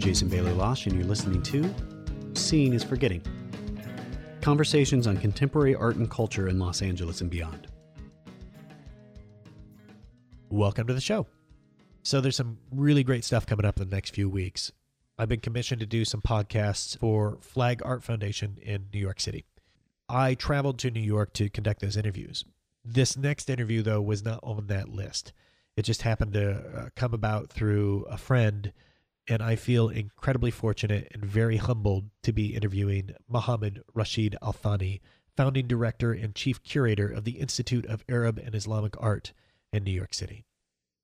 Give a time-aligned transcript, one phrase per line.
[0.00, 1.74] Jason Bailey Losh, and you're listening to
[2.32, 3.22] Seeing is Forgetting
[4.40, 7.66] Conversations on Contemporary Art and Culture in Los Angeles and Beyond.
[10.48, 11.26] Welcome to the show.
[12.02, 14.72] So, there's some really great stuff coming up in the next few weeks.
[15.18, 19.44] I've been commissioned to do some podcasts for Flag Art Foundation in New York City.
[20.08, 22.46] I traveled to New York to conduct those interviews.
[22.82, 25.34] This next interview, though, was not on that list.
[25.76, 28.72] It just happened to uh, come about through a friend,
[29.28, 35.00] and I feel incredibly fortunate and very humbled to be interviewing Mohammed Rashid Al Thani,
[35.36, 39.32] founding director and chief curator of the Institute of Arab and Islamic Art
[39.72, 40.44] in New York City.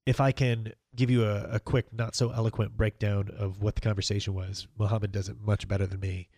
[0.04, 3.80] If I can give you a, a quick, not so eloquent breakdown of what the
[3.80, 6.28] conversation was, Mohammed does it much better than me.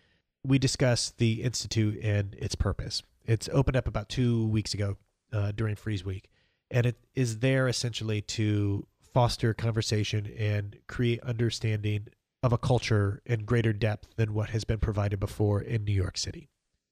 [0.43, 3.03] We discussed the Institute and its purpose.
[3.25, 4.97] It's opened up about two weeks ago
[5.31, 6.29] uh, during Frieze Week,
[6.71, 12.07] and it is there essentially to foster conversation and create understanding
[12.41, 16.17] of a culture in greater depth than what has been provided before in New York
[16.17, 16.49] City.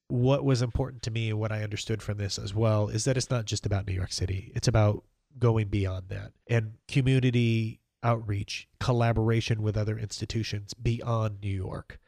[0.08, 3.16] What was important to me and what I understood from this as well is that
[3.16, 5.04] it's not just about New York City, it's about
[5.38, 11.98] going beyond that and community outreach, collaboration with other institutions beyond New York.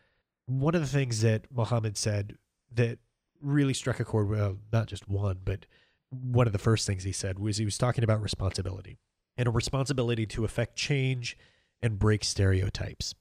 [0.46, 2.36] One of the things that Mohammed said
[2.74, 2.98] that
[3.40, 5.66] really struck a chord, well, not just one, but
[6.10, 8.98] one of the first things he said was he was talking about responsibility
[9.40, 11.34] and a responsibility to affect change
[11.80, 13.14] and break stereotypes.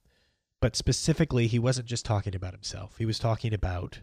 [0.60, 2.98] But specifically, he wasn't just talking about himself.
[2.98, 4.02] He was talking about,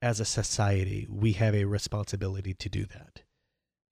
[0.00, 3.20] as a society, we have a responsibility to do that.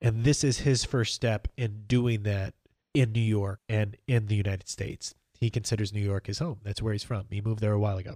[0.00, 2.55] And this is his first step in doing that
[2.94, 5.14] in New York and in the United States.
[5.34, 6.61] He considers New York his home.
[6.62, 7.27] That's where he's from.
[7.28, 8.14] He moved there a while ago.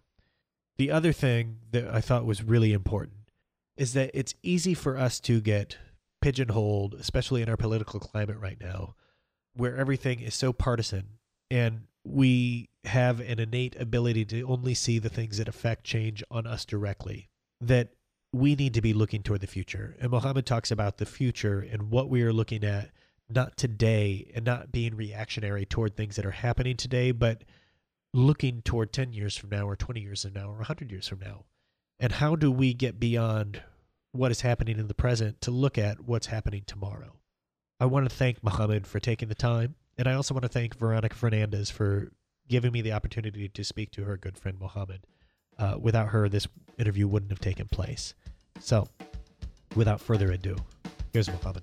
[0.79, 3.29] The other thing that I thought was really important
[3.77, 5.77] is that it's easy for us to get
[6.23, 8.95] pigeonholed, especially in our political climate right now,
[9.55, 11.19] where everything is so partisan
[11.51, 16.47] and we have an innate ability to only see the things that affect change on
[16.47, 17.29] us directly.
[17.61, 17.91] That
[18.33, 19.97] we need to be looking toward the future.
[20.01, 22.91] And Muhammad talks about the future and what we are looking at,
[23.29, 27.43] not today and not being reactionary toward things that are happening today, but
[28.15, 31.21] looking toward 10 years from now or 20 years from now or 100 years from
[31.21, 31.45] now.
[31.99, 33.63] And how do we get beyond
[34.13, 37.20] what is happening in the present to look at what's happening tomorrow?
[37.81, 39.75] I want to thank Mohammed for taking the time.
[39.97, 42.13] And I also want to thank Veronica Fernandez for
[42.47, 45.01] giving me the opportunity to speak to her good friend Mohammed.
[45.59, 46.47] Uh, without her, this
[46.79, 48.15] interview wouldn't have taken place.
[48.61, 48.87] So,
[49.75, 50.57] without further ado,
[51.13, 51.63] here's Mohammed.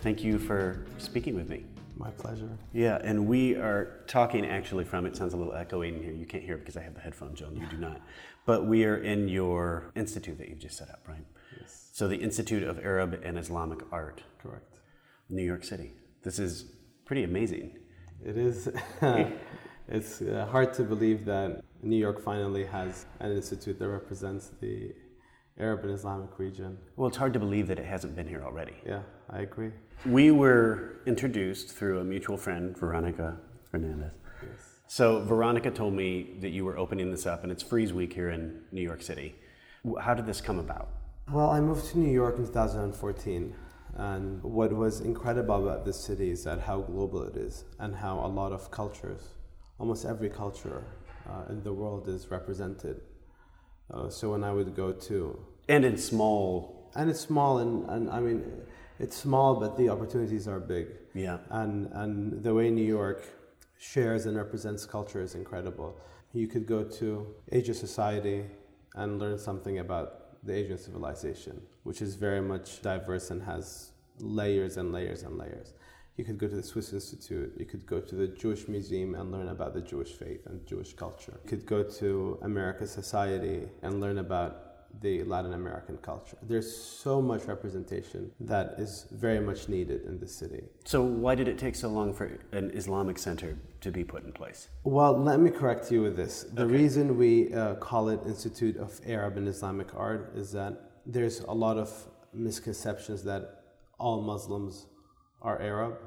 [0.00, 1.64] Thank you for speaking with me.
[1.96, 2.48] My pleasure.
[2.72, 6.12] Yeah, and we are talking actually from, it sounds a little echoing in here.
[6.12, 8.00] You can't hear it because I have the headphones on, you do not.
[8.46, 11.24] But we are in your institute that you've just set up, right?
[11.60, 11.88] Yes.
[11.92, 14.78] So the Institute of Arab and Islamic Art, Correct.
[15.28, 15.94] New York City.
[16.22, 16.66] This is
[17.04, 17.76] pretty amazing.
[18.24, 18.68] It is.
[19.88, 24.94] it's uh, hard to believe that New York finally has an institute that represents the
[25.60, 26.78] Arab and Islamic region.
[26.96, 28.74] Well, it's hard to believe that it hasn't been here already.
[28.86, 29.72] Yeah, I agree.
[30.06, 33.36] We were introduced through a mutual friend, Veronica
[33.70, 34.12] Fernandez.
[34.42, 34.78] Yes.
[34.86, 38.30] So Veronica told me that you were opening this up, and it's Frieze Week here
[38.30, 39.34] in New York City.
[40.00, 40.88] How did this come about?
[41.30, 43.54] Well, I moved to New York in 2014,
[43.96, 48.24] and what was incredible about this city is that how global it is, and how
[48.24, 49.28] a lot of cultures,
[49.78, 50.84] almost every culture
[51.28, 53.00] uh, in the world, is represented.
[53.92, 55.38] Uh, so when I would go to,
[55.68, 58.42] And in small, and it's small, and, and I mean,
[58.98, 60.86] it's small, but the opportunities are big.
[61.14, 63.20] yeah, and and the way New York
[63.78, 65.90] shares and represents culture is incredible.
[66.32, 68.44] You could go to Asian society
[68.94, 70.08] and learn something about
[70.46, 75.72] the Asian civilization, which is very much diverse and has layers and layers and layers.
[76.18, 77.52] You could go to the Swiss Institute.
[77.56, 80.92] You could go to the Jewish Museum and learn about the Jewish faith and Jewish
[80.94, 81.38] culture.
[81.44, 84.64] You could go to America Society and learn about
[85.00, 86.36] the Latin American culture.
[86.42, 90.64] There's so much representation that is very much needed in the city.
[90.86, 94.32] So why did it take so long for an Islamic center to be put in
[94.32, 94.68] place?
[94.82, 96.42] Well, let me correct you with this.
[96.52, 96.72] The Okay.
[96.82, 100.72] reason we uh, call it Institute of Arab and Islamic Art is that
[101.06, 101.88] there's a lot of
[102.32, 103.42] misconceptions that
[104.00, 104.86] all Muslims
[105.42, 105.98] are Arab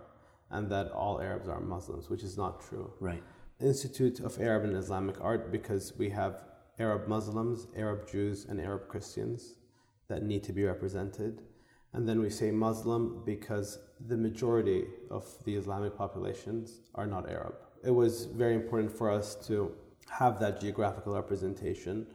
[0.50, 2.92] and that all Arabs are Muslims, which is not true.
[3.00, 3.24] Right.
[3.60, 6.44] Institute of Arab and Islamic Art because we have
[6.80, 9.56] Arab Muslims, Arab Jews, and Arab Christians
[10.08, 11.42] that need to be represented.
[11.94, 17.56] And then we say Muslim because the majority of the Islamic populations are not Arab.
[17.84, 19.72] It was very important for us to
[20.10, 22.08] have that geographical representation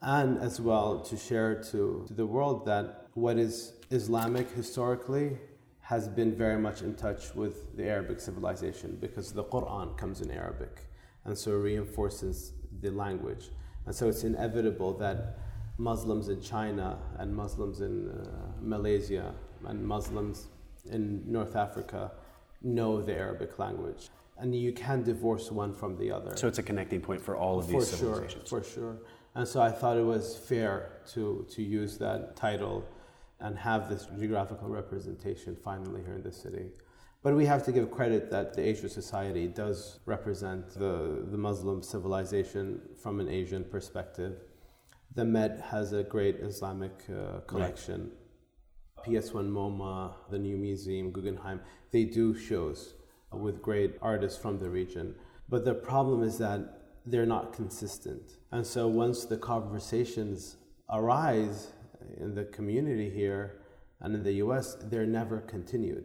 [0.00, 5.38] and as well to share to, to the world that what is Islamic historically
[5.82, 10.30] has been very much in touch with the Arabic civilization because the Quran comes in
[10.30, 10.86] Arabic
[11.24, 13.50] and so reinforces the language.
[13.86, 15.38] And so it's inevitable that
[15.78, 18.26] Muslims in China and Muslims in uh,
[18.60, 19.34] Malaysia
[19.66, 20.46] and Muslims
[20.90, 22.12] in North Africa
[22.62, 24.08] know the Arabic language.
[24.38, 26.36] And you can't divorce one from the other.
[26.36, 28.48] So it's a connecting point for all of for these sure, civilizations.
[28.48, 28.96] for sure.
[29.34, 32.84] And so I thought it was fair to, to use that title
[33.42, 36.66] and have this geographical representation finally here in the city.
[37.22, 41.82] But we have to give credit that the Asia Society does represent the, the Muslim
[41.82, 44.34] civilization from an Asian perspective.
[45.14, 48.10] The Met has a great Islamic uh, collection.
[49.06, 51.60] PS1 MoMA, the New Museum, Guggenheim,
[51.90, 52.94] they do shows
[53.32, 55.14] with great artists from the region.
[55.48, 58.38] But the problem is that they're not consistent.
[58.50, 60.56] And so once the conversations
[60.90, 61.68] arise
[62.18, 63.58] in the community here
[64.00, 66.04] and in the US, they're never continued.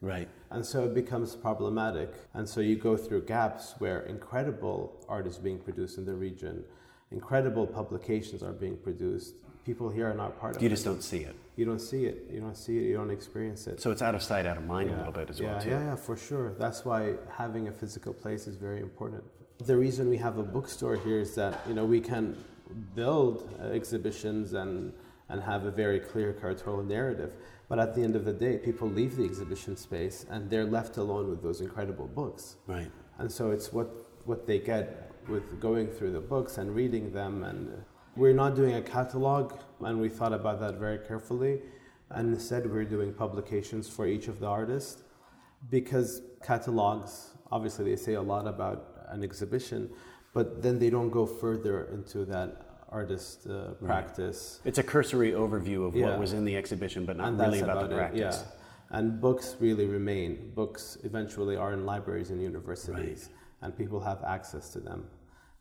[0.00, 0.28] Right.
[0.50, 2.12] And so it becomes problematic.
[2.34, 6.64] And so you go through gaps where incredible art is being produced in the region,
[7.10, 9.34] incredible publications are being produced.
[9.64, 10.64] People here are not part of it.
[10.64, 10.70] You it.
[10.70, 11.34] just don't see it.
[11.56, 12.28] You don't see it.
[12.30, 12.84] You don't see it.
[12.84, 13.80] You don't experience it.
[13.80, 15.70] So it's out of sight, out of mind a little bit as yeah, well, too.
[15.70, 16.54] Yeah, yeah, for sure.
[16.58, 19.24] That's why having a physical place is very important.
[19.58, 22.36] The reason we have a bookstore here is that you know we can
[22.94, 24.92] build uh, exhibitions and
[25.28, 27.32] and have a very clear curatorial narrative.
[27.68, 30.96] But at the end of the day, people leave the exhibition space and they're left
[30.96, 32.56] alone with those incredible books.
[32.66, 32.90] Right.
[33.18, 33.88] And so it's what
[34.24, 37.44] what they get with going through the books and reading them.
[37.44, 37.84] And
[38.16, 41.60] we're not doing a catalog, and we thought about that very carefully.
[42.10, 45.02] And instead, we're doing publications for each of the artists
[45.70, 49.90] because catalogs obviously they say a lot about an exhibition,
[50.32, 54.60] but then they don't go further into that artist uh, practice.
[54.64, 56.06] It's a cursory overview of Yeah.
[56.06, 58.44] what was in the exhibition, but not and really that's about, the it, practice.
[58.46, 58.98] Yeah.
[58.98, 60.52] And books really remain.
[60.54, 63.28] Books eventually are in libraries and universities,
[63.60, 65.06] and people have access to them.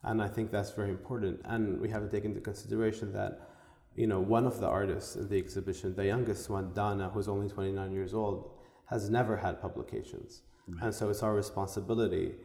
[0.04, 1.42] And I think that's very important.
[1.44, 3.50] And we have to take into consideration that,
[3.96, 7.50] you know, one of the artists in the exhibition, the youngest one, Dana, who's only
[7.50, 8.52] 29 years old,
[8.86, 10.44] has never had publications.
[10.82, 12.36] And so it's our responsibility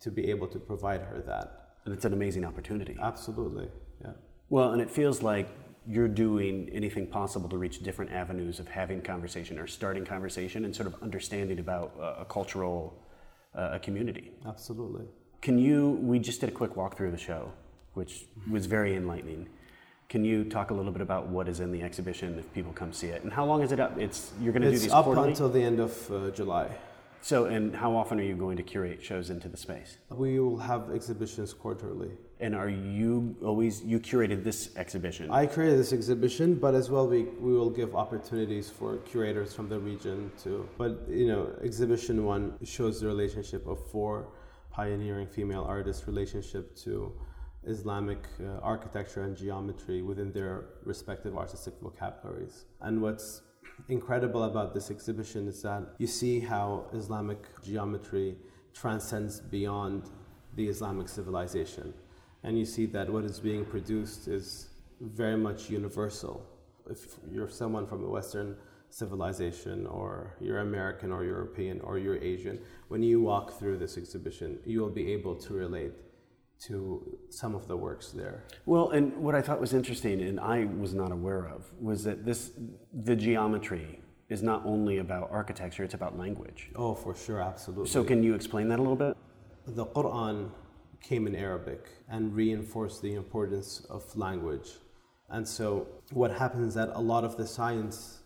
[0.00, 1.46] to be able to provide her that.
[1.84, 2.96] And it's an amazing opportunity.
[3.00, 3.68] Absolutely,
[4.02, 4.12] yeah.
[4.50, 5.48] Well, and it feels like
[5.86, 10.74] you're doing anything possible to reach different avenues of having conversation or starting conversation and
[10.76, 12.94] sort of understanding about uh, a cultural
[13.54, 14.32] uh, a community.
[14.46, 15.06] Absolutely.
[15.40, 15.90] Can you?
[16.02, 17.50] We just did a quick walkthrough of the show,
[17.94, 19.48] which was very enlightening.
[20.08, 22.92] Can you talk a little bit about what is in the exhibition if people come
[22.92, 23.96] see it, and how long is it up?
[23.98, 25.28] It's you're going to do It's these up quarterly.
[25.30, 26.68] until the end of uh, July.
[27.22, 29.96] so, and how often are you going to curate shows into the space?
[30.10, 32.10] We will have exhibitions quarterly.
[32.40, 35.30] And are you always you curated this exhibition?
[35.30, 39.68] I created this exhibition, but as well we, we will give opportunities for curators from
[39.68, 40.66] the region too.
[40.78, 44.28] But you know, exhibition one shows the relationship of four
[44.70, 47.12] pioneering female artists' relationship to
[47.66, 52.64] Islamic uh, architecture and geometry within their respective artistic vocabularies.
[52.80, 53.42] And what's
[53.88, 58.36] incredible about this exhibition is that you see how Islamic geometry
[58.72, 60.04] transcends beyond
[60.54, 61.92] the Islamic civilization.
[62.42, 64.68] And you see that what is being produced is
[65.00, 66.44] very much universal.
[66.88, 68.56] If you're someone from a Western
[68.90, 74.58] civilization, or you're American, or European, or you're Asian, when you walk through this exhibition,
[74.64, 75.92] you will be able to relate
[76.66, 78.44] to some of the works there.
[78.66, 82.24] Well, and what I thought was interesting, and I was not aware of, was that
[82.24, 82.50] this
[82.92, 86.70] the geometry is not only about architecture; it's about language.
[86.74, 87.88] Oh, for sure, absolutely.
[87.88, 89.16] So, can you explain that a little bit?
[89.66, 90.50] the Quran
[91.02, 94.70] came in Arabic and reinforced the importance of language.
[95.28, 98.20] And so, what happens is that a lot of the science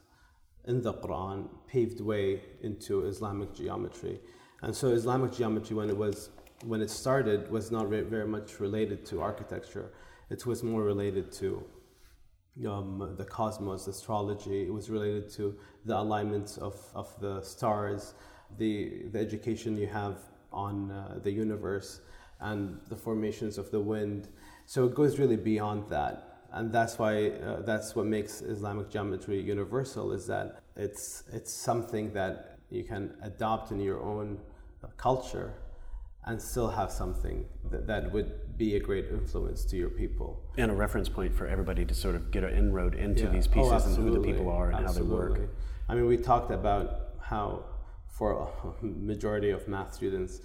[0.66, 4.20] in the Quran paved way into Islamic geometry.
[4.62, 6.30] And so, Islamic geometry, when it was
[6.64, 9.90] when it started, was not very, much related to architecture.
[10.30, 11.62] It was more related to
[12.68, 14.62] um, the cosmos, astrology.
[14.62, 18.14] It was related to the alignments of, of the stars,
[18.56, 20.18] the, the education you have
[20.52, 22.00] on uh, the universe,
[22.40, 24.28] and the formations of the wind.
[24.66, 26.30] So it goes really beyond that.
[26.52, 32.12] And that's why uh, that's what makes Islamic geometry universal is that it's, it's something
[32.14, 34.38] that you can adopt in your own
[34.82, 35.54] uh, culture
[36.26, 40.40] and still have something that, that would be a great influence to your people.
[40.56, 43.30] And a reference point for everybody to sort of get an inroad into Yeah.
[43.30, 45.40] these Oh, pieces and who the people are and how they work.
[45.88, 47.64] I mean, we talked about how
[48.08, 50.40] for a majority of math students,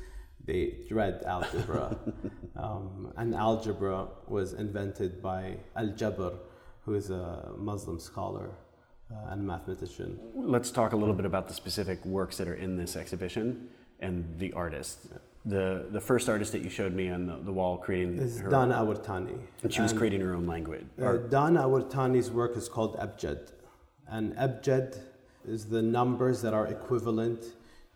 [0.49, 1.85] they dread algebra.
[2.55, 5.41] um, and algebra was invented by
[5.75, 6.33] Al-Jabr,
[6.85, 8.49] who is a Muslim scholar
[9.11, 10.19] uh, and mathematician.
[10.33, 14.15] Let's talk a little bit about the specific works that are in this exhibition and
[14.39, 15.07] the artists.
[15.45, 18.49] The, the first artist that you showed me on the, the wall creating Is her,
[18.49, 19.37] Dana Awartani.
[19.63, 20.85] and she was creating her own language.
[21.01, 23.51] Uh, Dana Awartani's work is called Abjad.
[24.07, 24.97] And Abjad
[25.47, 27.41] is the numbers that are equivalent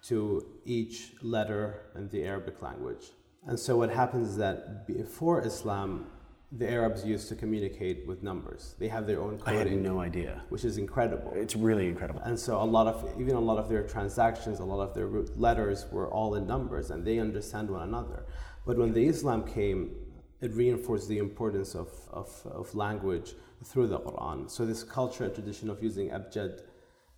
[0.03, 3.05] to each letter in the Arabic language.
[3.47, 6.07] And so what happens is that before Islam,
[6.55, 8.75] the Arabs used to communicate with numbers.
[8.77, 10.43] They have their own I had no idea.
[10.49, 11.31] which is incredible.
[11.35, 12.21] It's really incredible.
[12.21, 15.07] And so a lot of even a lot of their transactions, a lot of their
[15.35, 18.25] letters were all in numbers, and they understand one another.
[18.65, 19.95] But when the Islam came,
[20.41, 23.33] it reinforced the importance of, of, of language
[23.63, 24.49] through the Quran.
[24.49, 26.61] So this culture and tradition of using abjad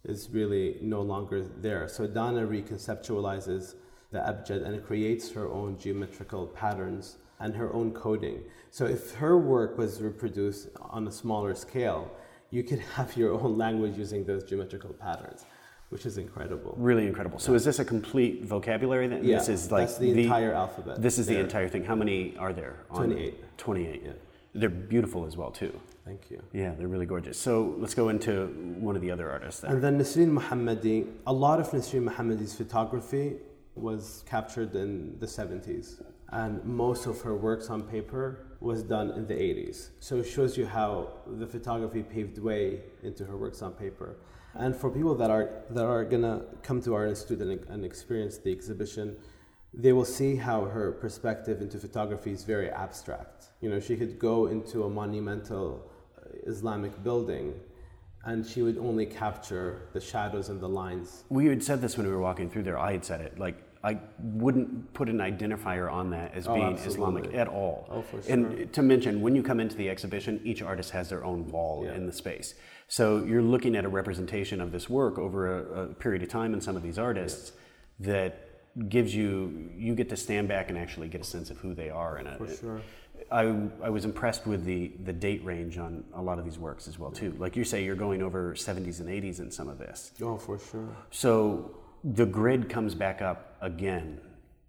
[0.05, 1.87] is really no longer there.
[1.87, 3.75] So Dana reconceptualizes
[4.11, 8.43] the abjad and creates her own geometrical patterns and her own coding.
[8.71, 12.11] So if her work was reproduced on a smaller scale,
[12.51, 15.45] you could have your own language using those geometrical patterns,
[15.89, 16.75] which is incredible.
[16.77, 17.39] Really incredible.
[17.39, 19.23] So is this a complete vocabulary then?
[19.23, 21.83] Yeah, this is like that's the entire alphabet This is the entire thing.
[21.83, 22.85] How many are there?
[22.89, 23.57] on- 28.
[23.57, 24.01] 28.
[24.05, 24.11] Yeah.
[24.55, 25.79] They're beautiful as well too.
[26.05, 26.41] Thank you.
[26.53, 27.37] Yeah, they're really gorgeous.
[27.37, 28.47] So let's go into
[28.79, 29.71] one of the other artists then.
[29.71, 33.37] And then Nasreen Mohamedi, a lot of Nasreen Mohamedi's photography
[33.75, 36.01] was captured in the 70s.
[36.29, 39.89] And most of her works on paper was done in the 80s.
[39.99, 44.15] So it shows you how the photography paved way into her works on paper.
[44.53, 48.37] And for people that are, that are gonna come to our institute and, and experience
[48.37, 49.17] the exhibition,
[49.77, 53.47] they will see how her perspective into photography is very abstract.
[53.61, 57.53] You know, she could go into a monumental uh, Islamic building
[58.25, 61.23] and she would only capture the shadows and the lines.
[61.29, 62.79] We had said this when we were walking through there.
[62.79, 63.37] I had said it.
[63.37, 67.21] Like, I wouldn't put an identifier on that as Oh, being absolutely.
[67.21, 67.87] Islamic at all.
[67.91, 68.33] Oh, for sure.
[68.33, 71.83] And to mention, when you come into the exhibition, each artist has their own wall
[71.85, 71.93] Yeah.
[71.93, 72.55] in the space.
[72.87, 76.55] So you're looking at a representation of this work over a, a period of time
[76.55, 77.51] in some of these artists
[77.99, 78.44] that
[78.89, 81.89] gives you, you get to stand back and actually get a sense of who they
[81.89, 82.17] are.
[82.17, 82.81] And uh, For sure.
[83.31, 83.41] I,
[83.81, 86.99] I was impressed with the, the date range on a lot of these works as
[86.99, 87.33] well too.
[87.39, 90.11] Like you say, you're going over 70s and 80s in some of this.
[90.21, 90.95] Oh, for sure.
[91.11, 94.19] So the grid comes back up again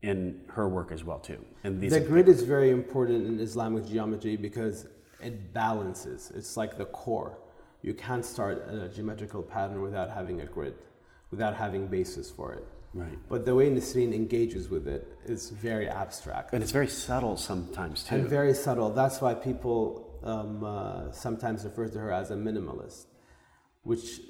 [0.03, 1.45] in her work as well too.
[1.65, 4.87] And these The grid is very important in Islamic geometry because
[5.21, 6.33] it balances.
[6.35, 7.39] It's like the core.
[7.83, 10.75] You can't start a geometrical pattern without having a grid,
[11.31, 12.67] without having basis for it.
[12.97, 17.37] Right, But the way Nasreen engages with it is very abstract and it's very subtle
[17.37, 18.15] sometimes too.
[18.15, 18.91] and very subtle.
[18.91, 19.81] That's why people
[20.23, 23.07] um, uh, sometimes refer to her as a minimalist,
[23.83, 24.21] which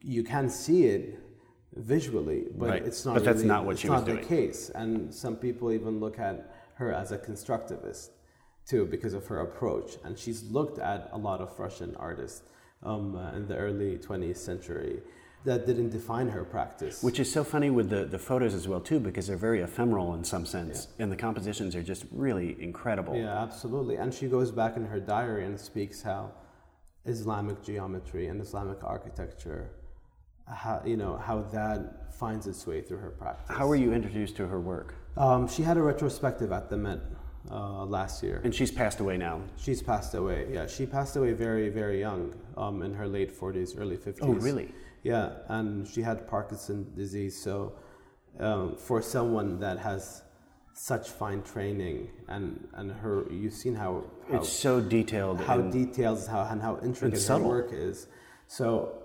[0.00, 1.18] you can see it
[1.74, 2.86] visually, but Right.
[2.88, 3.14] it's not.
[3.14, 4.20] But that's really- not what she was not doing.
[4.20, 6.36] the case, and some people even look at
[6.74, 8.10] her as a constructivist
[8.66, 9.98] too because of her approach.
[10.04, 12.42] And she's looked at a lot of Russian artists
[12.82, 15.00] um, uh, in the early 20th century
[15.44, 17.02] that didn't define her practice.
[17.02, 20.14] Which is so funny with the, the photos as well too, because they're very ephemeral
[20.14, 23.14] in some sense, and the compositions are just really incredible.
[23.14, 23.96] Yeah, absolutely.
[23.96, 26.32] And she goes back in her diary and speaks how
[27.04, 29.70] Islamic geometry and Islamic architecture,
[30.46, 33.54] how, you know, how that finds its way through her practice.
[33.54, 34.94] How were you introduced to her work?
[35.16, 37.00] Um, she had a retrospective at the Met
[37.50, 38.40] uh, last year.
[38.44, 39.42] And she's passed away now.
[39.58, 40.48] She's passed away.
[40.50, 44.18] Yeah, she passed away very, very young, um, in her late 40s, early 50s.
[44.22, 44.72] Oh, really?
[45.04, 47.40] Yeah, and she had Parkinson's disease.
[47.40, 47.74] So,
[48.40, 50.22] um, for someone that has
[50.72, 55.40] such fine training, and, and her, you've seen how, how It's so detailed.
[55.40, 58.08] how and details how and how intricate her work is.
[58.48, 59.02] So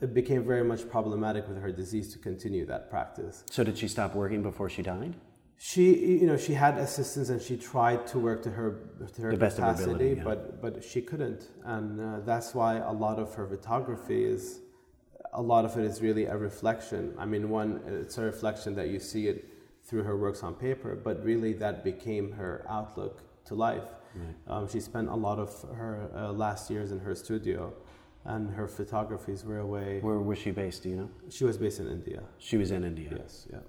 [0.00, 3.44] it became very much problematic with her disease to continue that practice.
[3.48, 5.14] so did she stop working before she died?
[5.56, 8.68] She, you know, she had assistants and she tried to work to her
[9.14, 10.24] to her The best of her capacity, ability, yeah.
[10.24, 14.58] but but she couldn't, and uh, that's why a lot of her photography is,
[15.32, 17.14] a lot of it is really a reflection.
[17.18, 19.48] I mean, one, it's a reflection that you see it
[19.84, 23.88] through her works on paper, but really that became her outlook to life.
[24.46, 27.72] Um, she spent a lot of her uh, last years in her studio,
[28.24, 30.00] and her photographies were away.
[30.00, 30.82] Where was she based?
[30.82, 31.10] Do you know?
[31.30, 32.22] She was based in India.
[32.38, 33.10] She was in India.
[33.16, 33.60] Yes, yeah.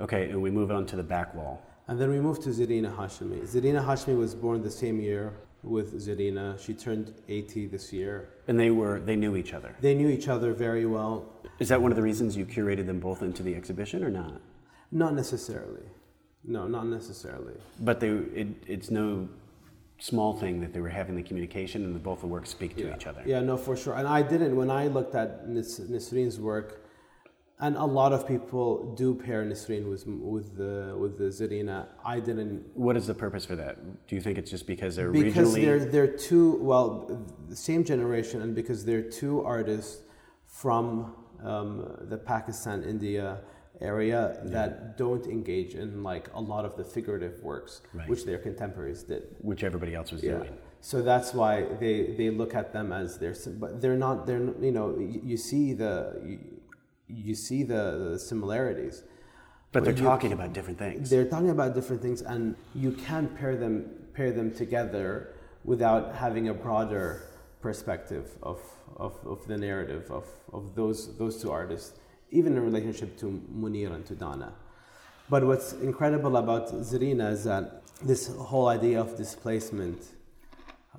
[0.00, 1.62] Okay, and we move on to the back wall.
[1.88, 3.40] And then we moved to Zarina Hashmi.
[3.48, 6.58] Zarina Hashmi was born the same year with Zarina.
[6.58, 8.28] She turned 80 this year.
[8.46, 9.74] And they were they knew each other.
[9.80, 11.26] They knew each other very well.
[11.58, 14.40] Is that one of the reasons you curated them both into the exhibition or not?
[14.90, 15.82] Not necessarily.
[16.44, 17.54] No, not necessarily.
[17.80, 19.28] But they it, it's no
[19.98, 22.86] small thing that they were having the communication and that both the works speak to
[22.86, 22.94] yeah.
[22.94, 23.22] each other.
[23.26, 23.94] Yeah, no, for sure.
[23.94, 26.87] And I didn't when I looked at Nis- Nisreen's work,
[27.60, 31.86] and a lot of people do pair Nisreen with with the with the Zarina.
[32.04, 33.74] I didn't What is the purpose for that?
[34.06, 35.64] Do you think it's just because they're because regionally?
[35.64, 36.88] they're they're two well
[37.48, 40.02] the same generation and because they're two artists
[40.46, 43.40] from um, the Pakistan India
[43.80, 48.08] area that don't engage in like a lot of the figurative works Right.
[48.08, 49.22] which their contemporaries did.
[49.40, 50.38] which everybody else was Yeah.
[50.38, 50.54] doing.
[50.80, 54.72] So that's why they, they look at them as their but they're not they're you
[54.72, 56.38] know you, you see the you,
[57.08, 59.02] you see the, the similarities.
[59.72, 61.10] But they're you- talking about different things.
[61.10, 65.34] They're talking about different things, and you can pair them pair them together
[65.64, 67.22] without having a broader
[67.60, 68.60] perspective of,
[68.96, 71.98] of, of the narrative of, of those those two artists,
[72.30, 74.52] even in relationship to Munir and to Dana.
[75.28, 80.02] But what's incredible about Zarina is that this whole idea of displacement.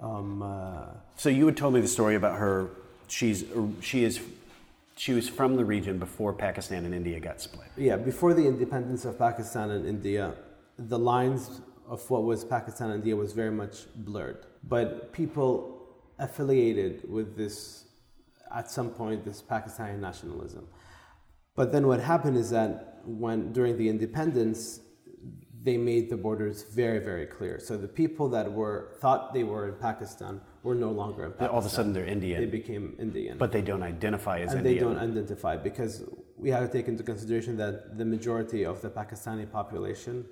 [0.01, 0.85] Um, uh,
[1.17, 2.69] So you had told me the story about her.
[3.07, 3.43] She's
[3.81, 4.19] she is
[5.07, 7.67] was from the region before Pakistan and India got split.
[7.77, 10.33] Yeah, before the independence of Pakistan and India,
[10.77, 14.45] the lines of what was Pakistan and India was very much blurred.
[14.63, 15.87] But people
[16.19, 17.85] affiliated with this,
[18.53, 20.67] at some point, this Pakistani nationalism.
[21.55, 24.81] But then what happened is that when during the independence,
[25.63, 27.59] they made the borders very, very clear.
[27.59, 31.49] So the people that were thought they were in Pakistan were no longer in Pakistan.
[31.53, 32.37] All of a sudden they're Indian.
[32.41, 34.57] they became Indian but they don't identify as Indian.
[34.57, 35.93] and they don't identify because
[36.37, 40.25] we have to take into consideration that the majority of the Pakistani population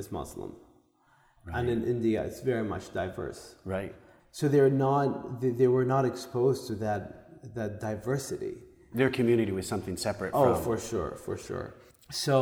[0.00, 0.52] is Muslim,
[1.56, 3.40] and in India it's very much diverse.
[3.64, 3.94] right.
[4.30, 7.02] So they're not they, they were not exposed to that
[7.54, 8.54] that diversity.
[9.00, 10.64] Their community was something separate Oh, from.
[10.66, 11.68] for sure, for sure.
[12.10, 12.34] So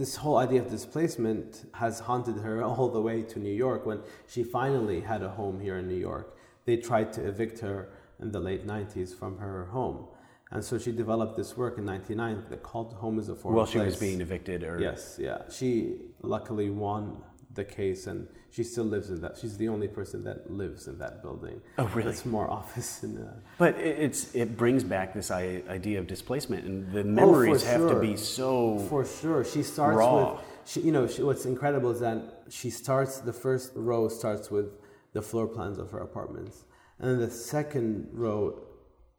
[0.00, 3.80] this whole idea of displacement has haunted her all the way to New York.
[3.90, 4.00] When
[4.32, 6.26] she finally had a home here in New York,
[6.64, 7.88] they tried to evict her
[8.20, 10.06] in the late '90s from her home,
[10.50, 13.66] and so she developed this work in '99 that called "Home Is a Foreign Well,
[13.66, 15.42] she was being evicted, or Yes, yeah.
[15.50, 17.22] She luckily won
[17.54, 19.36] the case, and she still lives in that.
[19.36, 21.60] She's the only person that lives in that building.
[21.78, 22.10] Oh, really?
[22.10, 23.18] It's more office and.
[23.18, 27.62] Uh, But it- it's it brings back this idea of displacement, and the Oh, memories
[27.64, 28.78] have to be so.
[28.88, 30.34] For sure, she starts Raw.
[30.34, 30.40] with.
[30.64, 33.18] She, you know, she, what's incredible is that she starts.
[33.18, 34.68] The first row starts with
[35.12, 36.64] the floor plans of her apartments,
[36.98, 38.58] and then the second row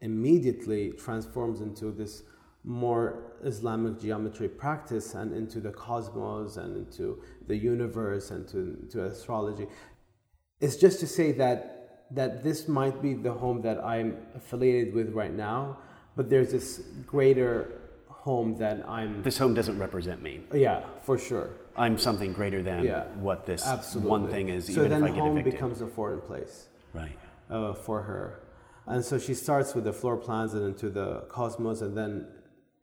[0.02, 2.24] immediately transforms into this
[2.64, 9.06] more Islamic geometry practice and into the cosmos and into the universe and to, to
[9.06, 9.68] astrology.
[10.62, 15.14] It's just to say that that this might be the home that I'm affiliated with
[15.14, 15.80] right now,
[16.16, 17.82] but there's this greater
[18.24, 19.22] home that I'm.
[19.22, 20.34] This home doesn't represent me.
[20.54, 21.50] Yeah, for sure.
[21.76, 24.10] I'm something greater than Yeah, what this Absolutely.
[24.10, 25.54] one thing is, So even then if I get home evicted.
[25.54, 27.18] becomes a foreign place right.
[27.50, 28.26] uh, for her,
[28.86, 32.28] and so she starts with the floor plans and into the cosmos, and then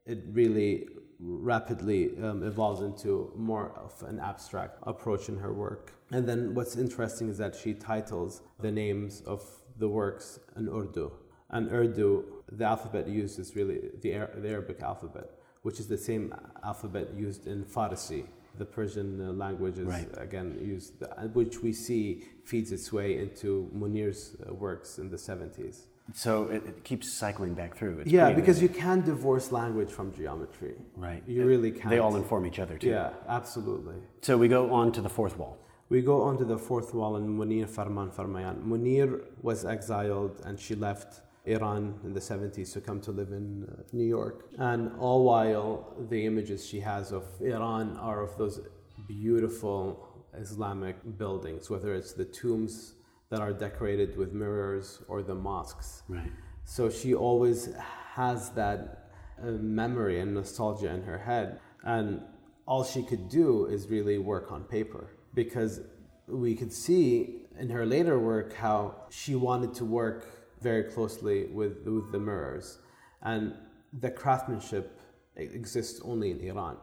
[0.05, 0.88] it really
[1.20, 5.92] rapidly um, evolves into more of an abstract approach in her work.
[6.11, 9.42] And then what's interesting is that she titles the names of
[9.79, 11.12] the works in Urdu.
[11.50, 15.30] And Urdu, the alphabet used is really the, the Arabic alphabet,
[15.62, 16.34] which is the same
[16.64, 18.24] alphabet used in Farsi.
[18.58, 20.08] The Persian uh, language is Right.
[20.16, 25.16] again used, uh, which we see feeds its way into Munir's uh, works in the
[25.16, 25.82] 70s.
[26.12, 28.00] So it, it keeps cycling back through.
[28.00, 28.74] It's Yeah, because amazing.
[28.74, 30.74] you can't divorce language from geometry.
[30.96, 31.22] right.
[31.28, 31.90] You It- really can't.
[31.90, 32.88] They all inform each other too.
[32.88, 33.94] Yeah, absolutely.
[34.22, 35.56] So we go on to the fourth wall.
[35.88, 38.64] We go on to the fourth wall in Munir Farmanfarmaian.
[38.64, 43.64] Munir was exiled and she left Iran in the 70s to come to live in
[43.64, 44.50] uh, New York.
[44.59, 48.61] And all while the images she has of Iran are of those
[49.09, 52.94] beautiful Islamic buildings, whether it's the tombs
[53.31, 56.03] that are decorated with mirrors or the mosques.
[56.09, 56.31] Right.
[56.64, 57.70] So she always
[58.14, 59.11] has that
[59.42, 61.59] uh, memory and nostalgia in her head.
[61.85, 62.22] And
[62.66, 65.81] all she could do is really work on paper because
[66.26, 71.85] we could see in her later work how she wanted to work very closely with,
[71.87, 72.79] with the mirrors.
[73.23, 73.55] And
[73.99, 74.99] the craftsmanship
[75.37, 76.77] exists only in Iran.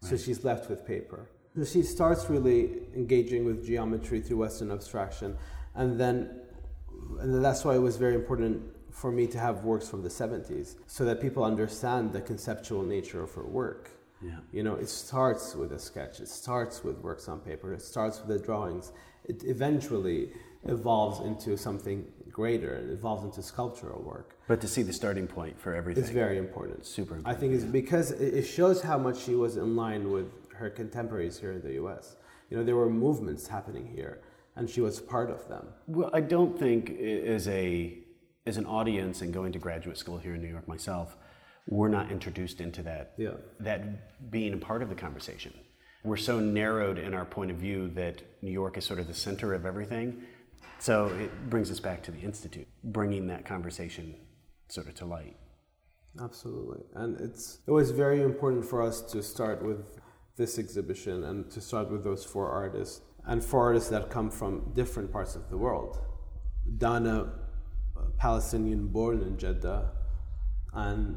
[0.00, 1.30] So she's left with paper.
[1.56, 5.36] So she starts really engaging with geometry through Western abstraction.
[5.74, 6.42] And then
[7.20, 10.76] and that's why it was very important for me to have works from the 70s
[10.86, 13.90] so that people understand the conceptual nature of her work.
[14.20, 14.38] Yeah.
[14.52, 18.20] You know, it starts with a sketch, it starts with works on paper, it starts
[18.20, 18.92] with the drawings.
[19.24, 20.30] It eventually
[20.64, 24.36] evolves into something greater, it evolves into sculptural work.
[24.48, 26.02] But to see the starting point for everything.
[26.02, 26.86] It's very important.
[26.86, 27.36] Super important.
[27.36, 30.70] I think it's because it it shows how much she was in line with her
[30.70, 32.16] contemporaries here in the US.
[32.50, 34.20] You know, there were movements happening here
[34.56, 35.68] and she was part of them.
[35.86, 37.98] Well, I don't think as a
[38.46, 41.16] as an audience and going to graduate school here in New York myself,
[41.68, 43.34] we're not introduced into that Yeah.
[43.60, 45.52] that being a part of the conversation.
[46.04, 49.14] We're so narrowed in our point of view that New York is sort of the
[49.14, 50.22] center of everything.
[50.78, 54.14] So it brings us back to the institute, bringing that conversation
[54.68, 55.36] sort of to light.
[56.20, 56.82] Absolutely.
[56.94, 59.98] And it's it was very important for us to start with
[60.36, 64.72] this exhibition and to start with those four artists and four artists that come from
[64.74, 65.98] different parts of the world.
[66.78, 67.32] Dana,
[68.18, 69.90] Palestinian born in Jeddah,
[70.74, 71.16] and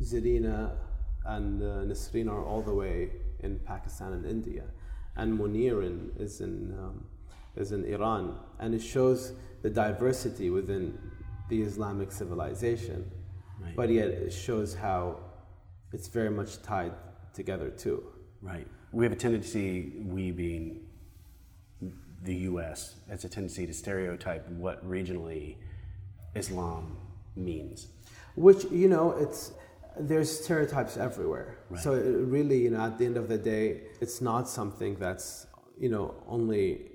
[0.00, 0.76] Zirina
[1.24, 4.64] and uh, Nisreen are all the way in Pakistan and India,
[5.16, 7.04] and Munirin is in um,
[7.56, 9.32] is in Iran, and it shows
[9.62, 10.98] the diversity within
[11.48, 13.10] the Islamic civilization,
[13.60, 13.76] Right.
[13.76, 15.18] but yet it shows how
[15.92, 16.92] it's very much tied
[17.34, 18.02] together too.
[18.40, 18.66] Right.
[18.92, 20.86] We have a tendency, we being
[22.22, 25.56] the U.S., has a tendency to stereotype what regionally
[26.34, 26.96] Islam
[27.36, 27.88] means.
[28.36, 29.52] which you know it's
[29.98, 32.04] there's stereotypes everywhere so it
[32.36, 35.46] really you know at the end of the day it's not something that's
[35.78, 36.89] you know only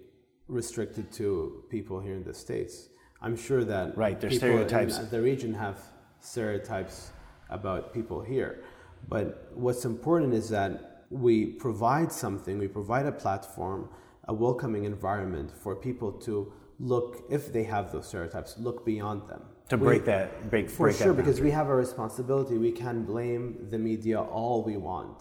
[0.48, 2.90] restricted to people here in the states.
[3.22, 4.98] I'm sure that Right, there's stereotypes.
[5.10, 5.80] the region have
[6.20, 7.12] stereotypes
[7.50, 8.64] about people here.
[9.08, 13.88] But what's important is that we provide something we provide a platform
[14.28, 19.42] a welcoming environment for people to look if they have those stereotypes look beyond them.
[19.70, 22.58] To We- break that, break, for break sure, because we have a responsibility.
[22.58, 25.18] We can blame the media all we want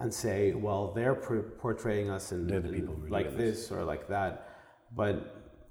[0.00, 3.70] and say, well, they're por- portraying us in, They're the in people who like this
[3.72, 4.32] or like that.
[4.94, 5.16] But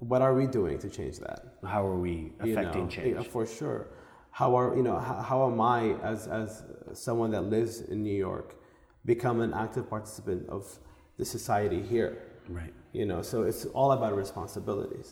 [0.00, 1.40] what are we doing to change that?
[1.64, 3.26] How are we You affecting know, change?
[3.28, 3.88] for sure.
[4.30, 4.98] How are you know?
[4.98, 5.80] How, how am I,
[6.12, 6.62] as as
[6.92, 8.54] someone that lives in New York,
[9.04, 10.62] become an active participant of
[11.18, 12.12] the society here?
[12.48, 12.72] Right.
[12.92, 15.08] you know so it's all about responsibilities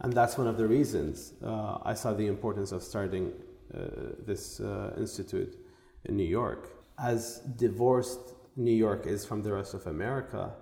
[0.00, 3.78] and that's one of the reasons uh, i saw the importance of starting uh,
[4.26, 5.52] this uh, institute
[6.06, 6.62] in new york
[6.98, 10.52] as divorced new york is from the rest of america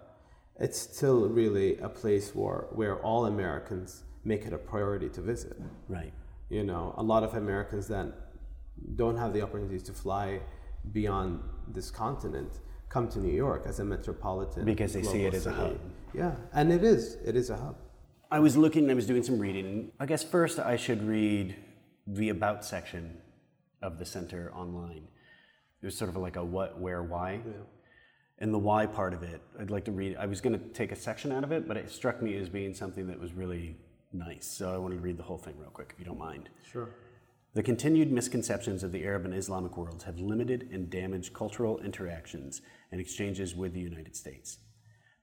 [0.58, 5.56] it's still really a place where, where all americans make it a priority to visit
[5.88, 6.12] Right.
[6.48, 8.06] you know a lot of americans that
[8.96, 10.40] don't have the opportunities to fly
[10.92, 12.52] beyond this continent
[12.88, 15.78] come to new york as a metropolitan Because they see it as a hub.
[16.14, 17.76] yeah and it is it is a hub
[18.32, 19.90] I was looking, I was doing some reading.
[19.98, 21.56] I guess first I should read
[22.06, 23.16] the About section
[23.82, 25.08] of the center online.
[25.80, 27.40] There's sort of like a what, where, why.
[28.40, 30.16] And the why part of it, I'd like to read.
[30.18, 32.48] I was going to take a section out of it, but it struck me as
[32.48, 33.76] being something that was really
[34.12, 34.46] nice.
[34.46, 36.48] So I wanted to read the whole thing real quick, if you don't mind.
[36.70, 36.88] sure
[37.52, 42.62] The continued misconceptions of the Arab and Islamic worlds have limited and damaged cultural interactions
[42.90, 44.58] and exchanges with the United States.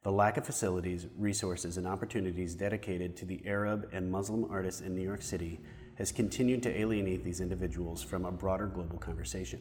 [0.04, 4.96] The lack of facilities, resources, and opportunities dedicated to the Arab and Muslim artists in
[4.96, 5.60] New York City
[5.98, 9.60] has continued to alienate these individuals from a broader global conversation.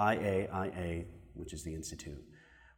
[0.00, 2.22] IAIA, which is the Institute,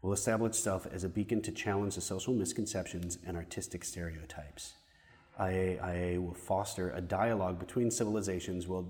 [0.05, 4.75] will establish itself as a beacon to challenge the social misconceptions and artistic stereotypes.
[5.40, 8.87] IAIA will foster a dialogue between civilizations while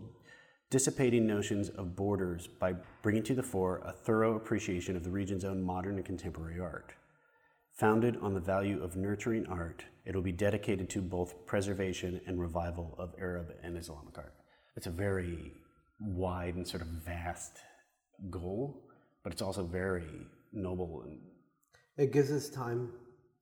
[0.70, 5.44] dissipating notions of borders by bringing to the fore a thorough appreciation of the region's
[5.44, 6.92] own modern and contemporary art.
[7.74, 12.40] Founded on the value of nurturing art, it will be dedicated to both preservation and
[12.40, 14.34] revival of Arab and Islamic art.
[14.76, 15.52] It's a very
[16.00, 17.58] wide and sort of vast
[18.30, 18.82] goal,
[19.22, 21.18] but it's also very noble and
[21.96, 22.92] it gives us time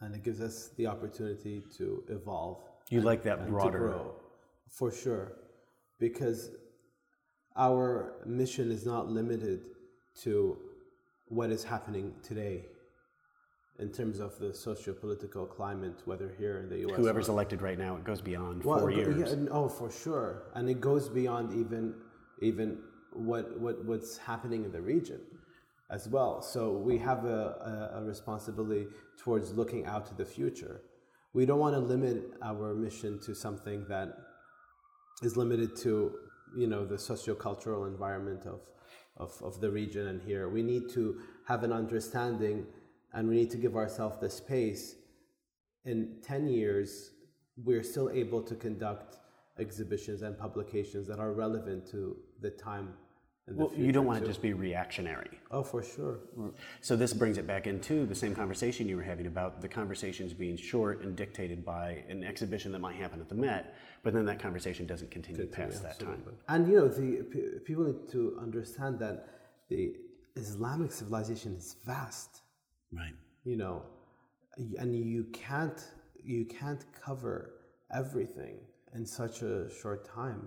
[0.01, 2.59] and it gives us the opportunity to evolve
[2.91, 4.15] you like that and broader grow
[4.73, 5.35] for sure.
[6.01, 6.51] Because
[7.57, 9.67] our mission is not limited
[10.23, 10.59] to
[11.29, 12.65] what is happening today
[13.79, 17.79] in terms of the socio-political climate whether here in the US whoever's or elected right
[17.79, 19.17] now, it goes beyond Well, four years.
[19.19, 21.95] Yeah, and- oh, for sure, and it goes beyond even
[22.41, 22.79] even
[23.13, 25.21] what what what's happening in the region
[25.93, 26.43] as well.
[26.43, 28.87] So we have a, a, a responsibility
[29.19, 30.81] towards looking out to the future.
[31.35, 34.09] We don't want to limit our mission to something that
[35.23, 36.13] is limited to
[36.57, 38.61] you know the sociocultural environment of,
[39.17, 40.49] of, of the region and here.
[40.49, 42.67] We need to have an understanding
[43.13, 44.97] and we need to give ourselves the space
[45.85, 47.11] in 10 years,
[47.57, 49.19] we're still able to conduct
[49.59, 52.95] exhibitions and publications that are relevant to the time
[53.49, 55.31] well, you don't want to just be reactionary.
[55.51, 56.21] Oh, for sure.
[56.81, 60.33] So this brings it back into the same conversation you were having about the conversations
[60.33, 63.75] being short and dictated by an exhibition that might happen at the Met,
[64.05, 66.23] but then that conversation doesn't continue past that time.
[66.49, 69.27] And you know, the p- people need to understand that
[69.69, 69.97] the
[70.37, 72.43] Islamic civilization is vast.
[72.93, 73.15] Right.
[73.45, 73.83] You know,
[74.57, 75.83] and you can't
[76.23, 77.55] you can't cover
[77.93, 78.59] everything
[78.95, 80.47] in such a short time.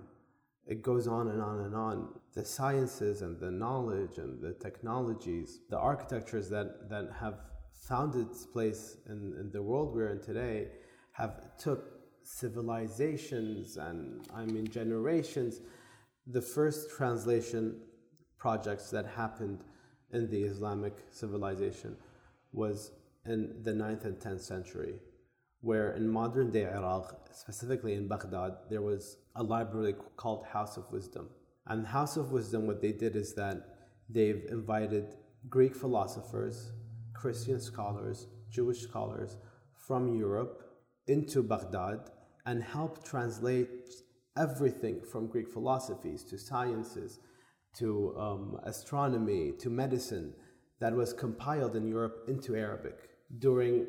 [0.66, 2.08] It goes on and on and on.
[2.34, 7.40] The sciences and the knowledge and the technologies, the architectures that, that have
[7.88, 10.68] found its place in, in the world we're in today
[11.12, 15.60] have took civilizations and I mean generations.
[16.26, 17.80] The first translation
[18.36, 19.62] projects that happened
[20.12, 21.96] in the Islamic civilization
[22.52, 22.90] was
[23.24, 24.94] in the 9th and 10th century,
[25.66, 30.84] where in modern day Iraq, specifically in Baghdad, there was a library called House of
[30.92, 31.28] Wisdom.
[31.66, 33.56] And House of Wisdom, what they did is that
[34.08, 35.16] they've invited
[35.48, 36.70] Greek philosophers,
[37.14, 39.38] Christian scholars, Jewish scholars
[39.74, 40.54] from Europe
[41.08, 42.10] into Baghdad
[42.46, 43.90] and helped translate
[44.38, 47.18] everything from Greek philosophies to sciences
[47.78, 50.32] to um, astronomy to medicine
[50.78, 53.08] that was compiled in Europe into Arabic.
[53.40, 53.88] During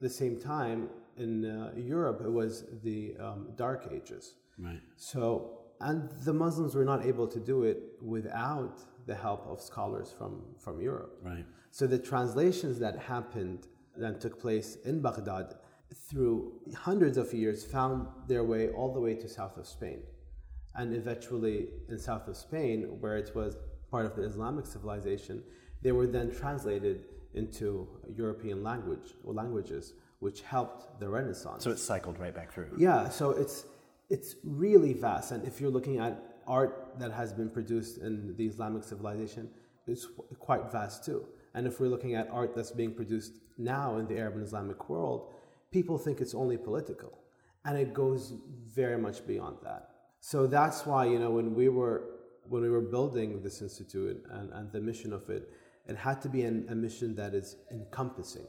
[0.00, 4.34] the same time in uh, Europe, it was the um, Dark Ages.
[4.58, 4.80] Right.
[4.96, 10.14] So, and the Muslims were not able to do it without the help of scholars
[10.16, 11.18] from, from Europe.
[11.22, 11.44] Right.
[11.70, 15.54] So the translations that happened that took place in Baghdad
[16.08, 20.00] through hundreds of years found their way all the way to south of Spain.
[20.74, 23.56] And eventually in south of Spain, where it was
[23.90, 25.42] part of the Islamic civilization,
[25.82, 29.92] they were then translated into European language or languages,
[30.24, 31.62] which helped the Renaissance.
[31.64, 32.70] So it cycled right back through.
[32.78, 33.66] Yeah, so it's
[34.08, 36.12] it's really vast, and if you're looking at
[36.46, 39.50] art that has been produced in the Islamic civilization,
[39.86, 40.06] it's
[40.38, 41.20] quite vast too.
[41.54, 44.88] And if we're looking at art that's being produced now in the Arab and Islamic
[44.88, 45.20] world,
[45.70, 47.12] people think it's only political,
[47.66, 48.32] and it goes
[48.80, 49.82] very much beyond that.
[50.20, 51.96] So that's why you know when we were
[52.52, 55.42] when we were building this institute and, and the mission of it,
[55.86, 58.48] it had to be an, a mission that is encompassing.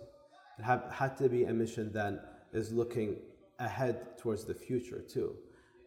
[0.57, 3.17] It had, to be a mission that is looking
[3.59, 5.35] ahead towards the future too.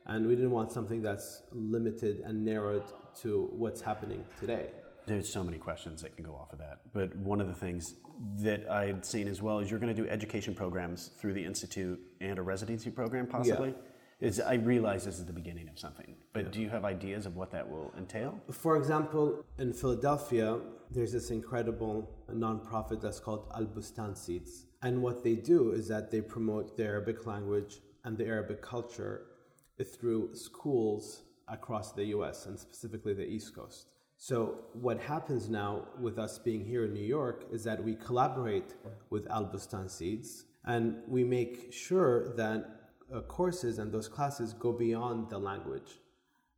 [0.07, 2.85] And we didn't want something that's limited and narrowed
[3.23, 4.71] to what's happening today.
[5.07, 6.81] There's so many questions that can go off of that.
[6.93, 7.95] But one of the things
[8.41, 12.01] that I'd seen as well is you're going to do education programs through the Institute
[12.21, 13.75] and a residency program, possibly.
[14.21, 17.37] Is I realize this is the beginning of something, but do you have ideas of
[17.37, 18.41] what that will entail?
[18.51, 20.59] For example, in Philadelphia,
[20.91, 24.67] there's this incredible nonprofit that's called Al Bustan Seeds.
[24.83, 29.27] And what they do is that they promote the Arabic language and the Arabic culture
[29.85, 33.87] through schools across the US and specifically the East Coast.
[34.17, 38.75] So, what happens now with us being here in New York is that we collaborate
[39.11, 42.78] with Al Bustan Seeds and we make sure that
[43.15, 46.01] uh, courses and those classes go beyond the language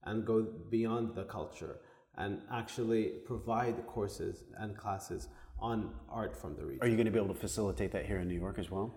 [0.04, 1.80] and go beyond the culture
[2.16, 6.82] and actually provide courses and classes on art from the region.
[6.82, 8.94] Are you going to be able to facilitate that here in New York as well?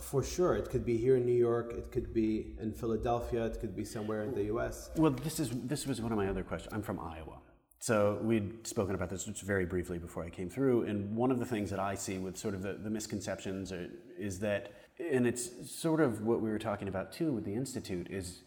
[0.00, 3.60] For sure, it could be here in New York, it could be in Philadelphia, it
[3.60, 4.90] could be somewhere in the U.S.
[4.96, 6.72] Well, this is this was one of my other questions.
[6.74, 7.38] I'm from Iowa,
[7.78, 10.82] so we'd spoken about this just very briefly before I came through.
[10.82, 13.88] And one of the things that I see with sort of the, the misconceptions are,
[14.18, 18.08] is that, and it's sort of what we were talking about too with the institute
[18.10, 18.42] is,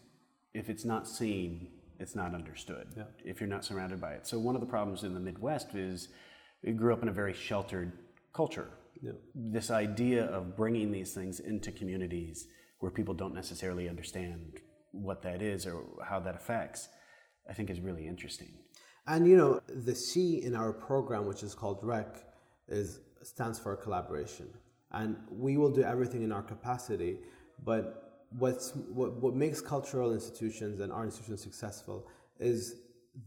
[0.54, 2.88] if it's not seen, it's not understood.
[2.96, 3.04] Yeah.
[3.24, 4.26] If you're not surrounded by it.
[4.26, 6.08] So one of the problems in the Midwest is,
[6.64, 7.92] we grew up in a very sheltered
[8.34, 8.68] culture.
[9.02, 9.12] Yeah.
[9.34, 12.46] This idea of bringing these things into communities
[12.80, 14.60] where people don't necessarily understand
[14.92, 16.88] what that is or how that affects,
[17.48, 18.52] I think is really interesting.
[19.06, 22.24] And you know, the C in our program, which is called REC,
[22.68, 24.48] is stands for collaboration.
[24.92, 27.18] And we will do everything in our capacity,
[27.64, 32.76] but what's what, what makes cultural institutions and our institutions successful is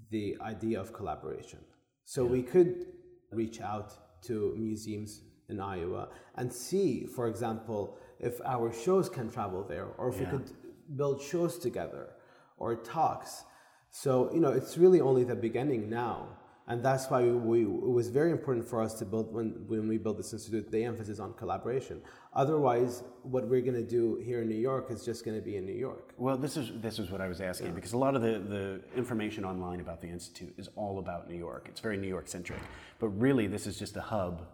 [0.10, 1.60] the idea of collaboration.
[2.06, 2.88] So we could
[3.32, 9.63] reach out to museums in Iowa and see, for example, if our shows can travel
[9.63, 10.52] there or if we could
[10.95, 12.10] build shows together
[12.58, 13.43] or talks.
[13.89, 16.30] So, you know, it's really only the beginning now.
[16.67, 19.97] And that's why we, it was very important for us to build, when, when we
[19.97, 22.02] built this institute, the emphasis on collaboration.
[22.34, 25.58] Otherwise, what we're going to do here in New York is just going to be
[25.58, 26.13] in New York.
[26.17, 28.82] Well, this is this is what I was asking because a lot of the, the
[28.95, 31.67] information online about the institute is all about New York.
[31.69, 32.62] It's very New York centric,
[32.97, 34.47] but really this is just a hub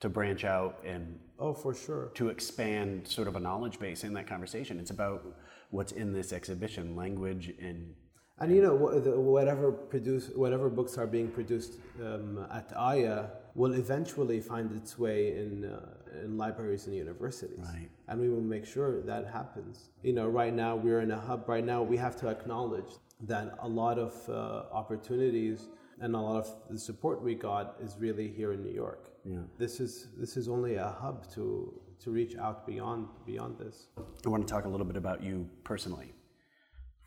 [0.00, 2.10] to branch out and Oh, for sure.
[2.14, 4.80] to expand sort of a knowledge base in that conversation.
[4.80, 5.22] It's about
[5.70, 7.94] what's in this exhibition, language and
[8.40, 14.40] And you know, whatever produce, whatever books are being produced um, at Aya will eventually
[14.40, 17.58] find its way in uh, in libraries and universities.
[17.58, 17.88] Right.
[18.08, 19.90] And we will make sure that happens.
[20.02, 21.48] You know, right now we're in a hub.
[21.48, 25.68] Right now we have to acknowledge that a lot of uh, opportunities
[26.00, 29.10] and a lot of the support we got is really here in New York.
[29.24, 29.38] Yeah.
[29.58, 33.86] This is this is only a hub to to reach out beyond beyond this.
[34.26, 36.12] I want to talk a little bit about you personally,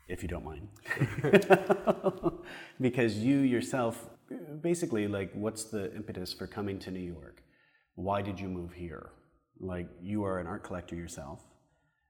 [0.08, 0.68] if you don't mind.
[2.80, 4.08] because you yourself,
[4.62, 7.42] basically, like, what's the impetus for coming to New York?
[7.94, 9.10] Why did you move here?
[9.58, 11.40] Like, you are an art collector yourself,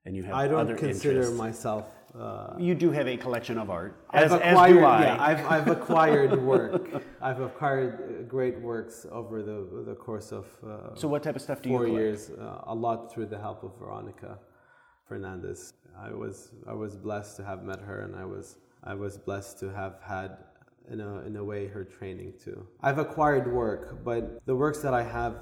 [0.05, 1.37] and you have I don't consider interests.
[1.37, 1.85] myself.
[2.17, 5.01] Uh, You do have a collection of art, I've as, as acquired, do I.
[5.03, 7.03] Yeah, I've, I've acquired work.
[7.21, 11.41] I've acquired uh, great works over the the course of uh, so, what type of
[11.41, 12.29] stuff do you four years.
[12.29, 14.39] Uh, a lot through the help of Veronica
[15.07, 15.73] Fernandez.
[15.97, 19.59] I was I was blessed to have met her, and I was I was blessed
[19.59, 20.37] to have had.
[20.89, 22.65] In a, in a way, her training too.
[22.81, 25.35] I've acquired work, but the works that I have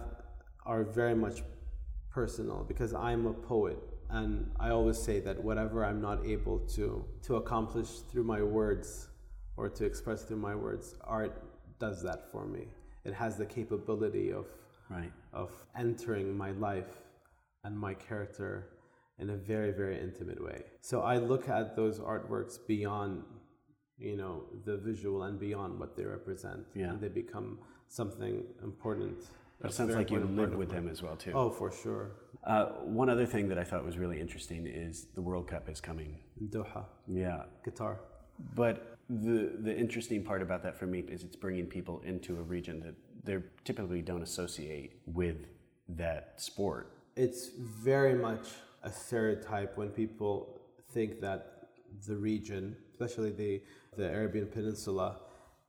[0.66, 1.44] are very much
[2.10, 3.78] personal because I'm a poet
[4.10, 9.10] and I always say that whatever I'm not able to to accomplish through my words
[9.58, 11.44] or to express through my words art
[11.78, 12.68] does that for me
[13.04, 14.46] it has the capability of
[14.90, 15.12] Right.
[15.34, 17.02] of entering my life
[17.64, 18.70] and my character
[19.20, 23.24] in a very very intimate way so I look at those artworks beyond
[23.98, 26.90] you know the visual and beyond what they represent Yeah.
[26.90, 29.18] and they become something important
[29.62, 31.32] But it sounds like you live with them as well too.
[31.34, 32.06] oh for sure
[32.54, 32.66] Uh,
[33.02, 36.12] one other thing that I thought was really interesting is the World Cup is coming.
[36.56, 36.84] Doha
[37.24, 37.94] Yeah, qatar
[38.62, 38.76] but
[39.28, 42.76] the the interesting part about that for me is it's bringing people into a region
[42.86, 42.96] that
[43.28, 43.38] they
[43.70, 45.40] typically don't associate with
[46.04, 46.84] that sport.
[47.26, 47.44] it's
[47.86, 48.46] very much
[48.86, 50.62] a stereotype when people
[50.94, 51.42] think that
[52.08, 53.62] the region, especially the,
[53.98, 55.20] the Arabian Peninsula,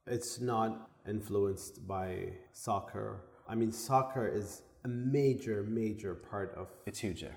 [0.07, 3.25] it's not influenced by soccer.
[3.49, 7.37] I mean, soccer is a major, major part of It's huge there.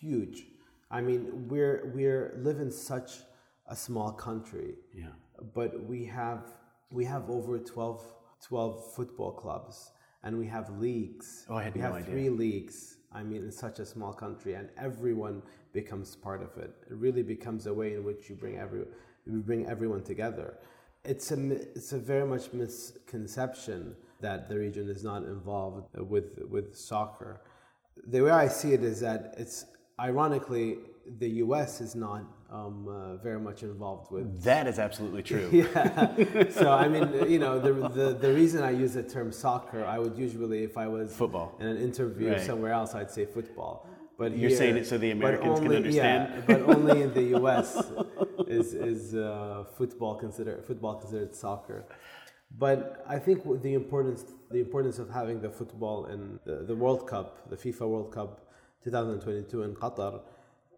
[0.00, 0.44] huge.
[0.90, 3.10] I mean, we're we're live in such
[3.66, 5.08] a small country, Yeah,
[5.54, 6.44] but we have
[6.90, 8.02] we have over 12,
[8.42, 9.90] 12 football clubs
[10.22, 11.44] and we have leagues.
[11.48, 12.96] Oh, I had we no have three leagues.
[13.12, 15.42] I mean, in such a small country, and everyone
[15.72, 16.70] becomes part of it.
[16.90, 18.84] It really becomes a way in which you bring every
[19.26, 20.58] you bring everyone together.
[21.04, 21.38] It's a
[21.76, 27.40] it's a very much misconception that the region is not involved with with soccer.
[28.06, 29.64] The way I see it is that it's
[29.98, 30.78] ironically
[31.18, 31.80] the U.S.
[31.80, 35.48] is not um, uh, very much involved with that is absolutely true.
[35.52, 36.48] yeah.
[36.50, 39.98] So I mean, you know, the, the the reason I use the term soccer, I
[39.98, 41.54] would usually, if I was Football.
[41.60, 42.40] in an interview Right.
[42.40, 43.86] somewhere else, I'd say football.
[44.18, 46.22] But You're here- saying it so the Americans can understand?
[46.34, 47.68] Yeah, but only in the U.S.
[48.48, 51.84] is is uh, football considered football considered soccer.
[52.64, 57.06] But I think the importance the importance of having the football in the, the World
[57.06, 58.30] Cup, the FIFA World Cup
[58.84, 60.20] 2022 in Qatar,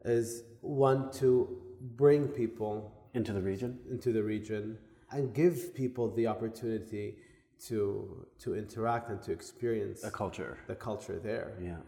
[0.04, 1.58] is one to
[1.96, 3.78] bring people Into the region.
[3.90, 4.78] into the region
[5.12, 7.16] and give people the opportunity
[7.68, 10.56] to to interact and to experience A culture.
[10.66, 11.48] the culture there.
[11.60, 11.80] Yeah.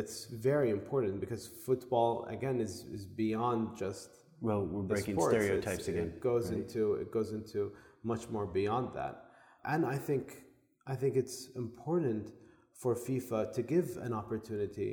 [0.00, 5.34] It's very important because football again is, is beyond just Well, we're breaking sports.
[5.34, 6.08] It's- stereotypes again.
[6.08, 7.72] It goes into it goes into
[8.02, 9.14] much more beyond that.
[9.72, 10.24] And I think
[10.86, 12.24] I think it's important
[12.82, 14.92] for FIFA to give an opportunity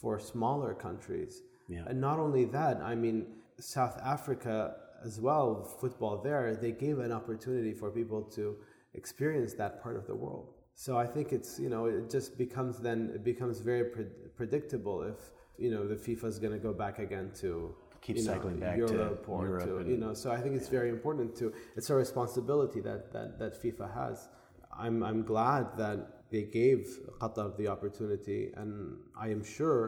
[0.00, 1.32] for smaller countries.
[1.72, 1.84] Yeah.
[1.86, 3.18] And not only that, I mean
[3.58, 4.56] South Africa
[5.04, 5.46] as well,
[5.80, 8.56] football there, they gave an opportunity for people to
[8.94, 10.46] experience that part of the world.
[10.74, 15.02] So I think it's, you know, it just becomes then it becomes very pre- predictable
[15.02, 15.18] if,
[15.58, 18.58] you know, the FIFA is going to go back again to Keep you know, cycling
[18.58, 21.36] back to Europe or Europe to, and- you know, so I think it's very important
[21.36, 24.28] to it's a responsibility that, that, that FIFA has.
[24.76, 25.98] I'm I'm glad that
[26.32, 26.80] they gave
[27.20, 29.82] Qatar the opportunity and I am sure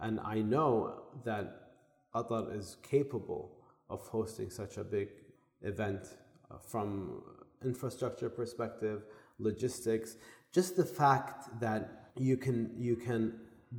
[0.00, 1.70] and I know that
[2.14, 3.52] Qatar is capable
[3.90, 5.08] of hosting such a big
[5.62, 6.06] event
[6.50, 7.22] uh, from
[7.64, 9.02] infrastructure perspective,
[9.38, 10.16] logistics,
[10.52, 13.34] just the fact that you can you can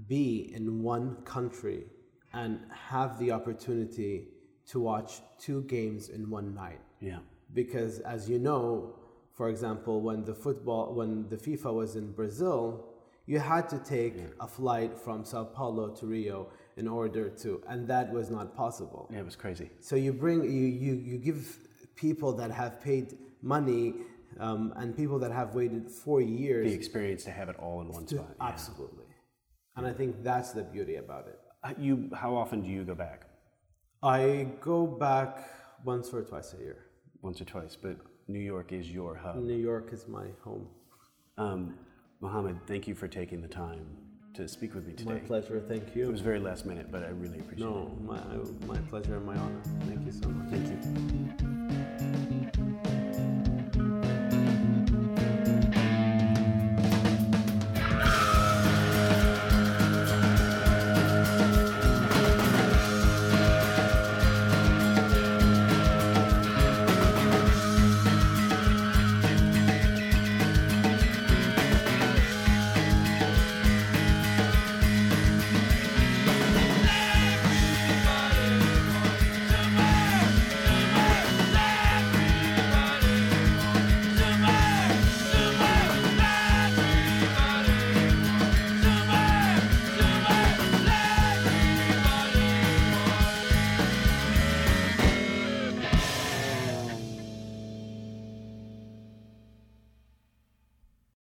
[0.08, 1.86] be in one country
[2.34, 4.28] and have the opportunity
[4.68, 7.20] to watch two games in one night Yeah.
[7.54, 8.94] because as you know
[9.32, 12.87] for example when the football when the FIFA was in Brazil
[13.32, 16.38] you had to take a flight from Sao Paulo to Rio
[16.82, 19.68] in order to and that was not possible Yeah, it was crazy.
[19.90, 21.40] so you bring you you, you give
[22.06, 23.08] people that have paid
[23.56, 23.86] money
[24.46, 27.88] um, and people that have waited four years The experience to have it all in
[28.00, 28.36] one to, spot.
[28.40, 28.48] yeah.
[28.54, 29.06] absolutely
[29.76, 32.96] and I think that's the beauty about it Uh, You, how often do you go
[33.08, 33.20] back?
[34.20, 35.32] I go back
[35.94, 36.80] once or twice a year
[37.28, 37.96] Once or twice, but
[38.36, 39.36] New York is your hub.
[39.54, 40.66] New York is my home
[41.46, 41.62] Um,
[42.20, 43.86] Mohammed, thank you for taking the time
[44.34, 45.14] to speak with me today.
[45.14, 45.62] My pleasure.
[45.68, 46.10] Thank you.
[46.10, 48.02] It was very last minute, but I really appreciate no, it.
[48.02, 49.62] No, my, my pleasure and my honor.
[49.86, 50.50] Thank you so much.
[50.50, 50.68] Thank
[52.58, 52.74] you.